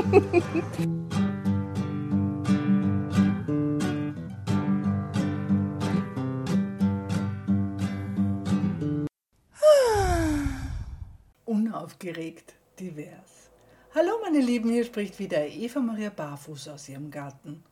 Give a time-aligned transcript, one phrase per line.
[11.44, 13.50] Unaufgeregt, divers.
[13.94, 17.62] Hallo meine Lieben, hier spricht wieder Eva Maria Barfuß aus ihrem Garten.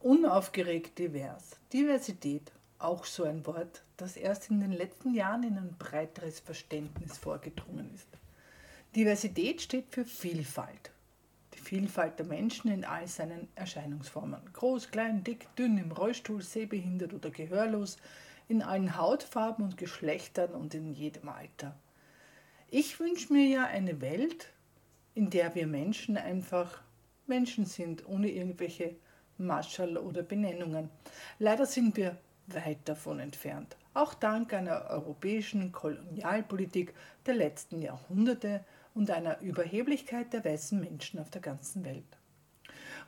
[0.00, 1.56] Unaufgeregt, divers.
[1.72, 7.16] Diversität, auch so ein Wort, das erst in den letzten Jahren in ein breiteres Verständnis
[7.16, 8.08] vorgedrungen ist.
[8.94, 10.90] Diversität steht für Vielfalt.
[11.66, 14.40] Vielfalt der Menschen in all seinen Erscheinungsformen.
[14.52, 17.96] Groß, klein, dick, dünn, im Rollstuhl, sehbehindert oder gehörlos,
[18.46, 21.76] in allen Hautfarben und Geschlechtern und in jedem Alter.
[22.68, 24.52] Ich wünsche mir ja eine Welt,
[25.16, 26.82] in der wir Menschen einfach
[27.26, 28.94] Menschen sind, ohne irgendwelche
[29.36, 30.88] Maschall oder Benennungen.
[31.40, 33.76] Leider sind wir weit davon entfernt.
[33.92, 36.94] Auch dank einer europäischen Kolonialpolitik
[37.26, 38.64] der letzten Jahrhunderte
[38.96, 42.04] und einer Überheblichkeit der weißen Menschen auf der ganzen Welt.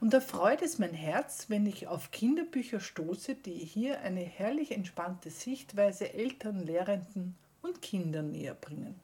[0.01, 4.71] Und da freut es mein Herz, wenn ich auf Kinderbücher stoße, die hier eine herrlich
[4.71, 9.01] entspannte Sichtweise Eltern, Lehrenden und Kindern näher bringen.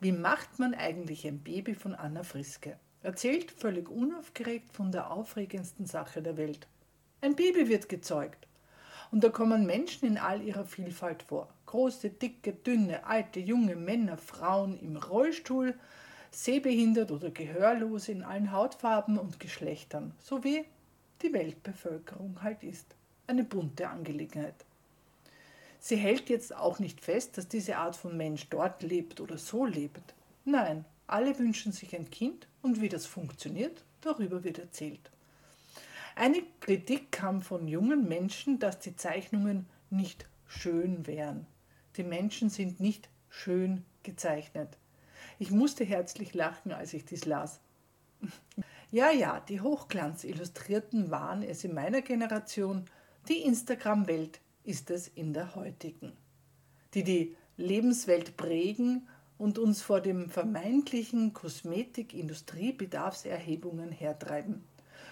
[0.00, 2.76] Wie macht man eigentlich ein Baby von Anna Friske?
[3.02, 6.66] Erzählt völlig unaufgeregt von der aufregendsten Sache der Welt.
[7.20, 8.48] Ein Baby wird gezeugt.
[9.12, 11.48] Und da kommen Menschen in all ihrer Vielfalt vor.
[11.66, 15.74] Große, dicke, dünne, alte, junge Männer, Frauen im Rollstuhl,
[16.36, 20.64] sehbehindert oder gehörlos in allen Hautfarben und Geschlechtern, so wie
[21.22, 22.94] die Weltbevölkerung halt ist.
[23.26, 24.54] Eine bunte Angelegenheit.
[25.80, 29.64] Sie hält jetzt auch nicht fest, dass diese Art von Mensch dort lebt oder so
[29.64, 30.14] lebt.
[30.44, 35.10] Nein, alle wünschen sich ein Kind und wie das funktioniert, darüber wird erzählt.
[36.16, 41.46] Eine Kritik kam von jungen Menschen, dass die Zeichnungen nicht schön wären.
[41.96, 44.76] Die Menschen sind nicht schön gezeichnet.
[45.38, 47.60] Ich musste herzlich lachen, als ich dies las.
[48.92, 52.84] Ja, ja, die Hochglanzillustrierten waren es in meiner Generation,
[53.28, 56.12] die Instagram-Welt ist es in der heutigen,
[56.94, 64.62] die die Lebenswelt prägen und uns vor dem vermeintlichen Kosmetik-Industriebedarfserhebungen hertreiben.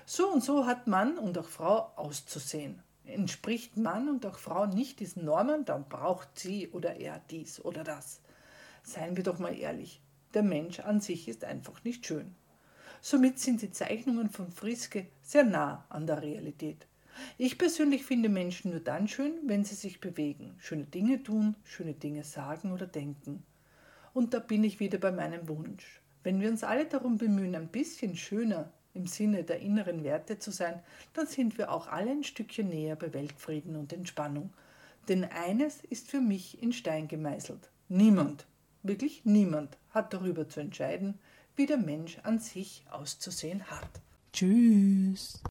[0.06, 2.80] So und so hat Mann und auch Frau auszusehen.
[3.06, 7.82] Entspricht Mann und auch Frau nicht diesen Normen, dann braucht sie oder er dies oder
[7.82, 8.20] das.
[8.82, 10.02] Seien wir doch mal ehrlich,
[10.34, 12.34] der Mensch an sich ist einfach nicht schön.
[13.00, 16.86] Somit sind die Zeichnungen von Friske sehr nah an der Realität.
[17.38, 21.94] Ich persönlich finde Menschen nur dann schön, wenn sie sich bewegen, schöne Dinge tun, schöne
[21.94, 23.44] Dinge sagen oder denken.
[24.12, 26.00] Und da bin ich wieder bei meinem Wunsch.
[26.22, 30.50] Wenn wir uns alle darum bemühen, ein bisschen schöner im Sinne der inneren Werte zu
[30.50, 30.80] sein,
[31.12, 34.50] dann sind wir auch alle ein Stückchen näher bei Weltfrieden und Entspannung.
[35.08, 37.70] Denn eines ist für mich in Stein gemeißelt.
[37.88, 38.46] Niemand,
[38.84, 41.18] wirklich niemand hat darüber zu entscheiden,
[41.56, 43.88] wie der Mensch an sich auszusehen hat.
[44.32, 45.42] Tschüss.